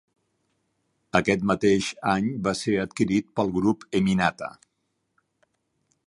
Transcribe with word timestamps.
Aquest 1.17 1.43
mateix 1.51 1.89
any 2.13 2.29
va 2.47 2.53
ser 2.61 2.73
adquirit 2.85 3.27
pel 3.41 3.53
grup 3.59 3.85
Eminata. 4.01 4.49